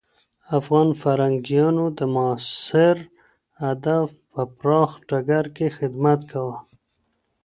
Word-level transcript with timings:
افغان 0.59 0.89
فرهنګيانو 1.01 1.85
د 1.97 1.99
معاصر 2.13 2.95
ادب 3.71 4.07
په 4.31 4.41
پراخ 4.59 4.91
ډګر 5.09 5.45
کي 5.55 5.67
خدمت 5.77 6.19
کاوه. 6.31 6.57